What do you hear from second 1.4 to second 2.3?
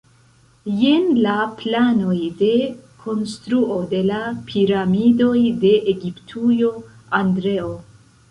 planoj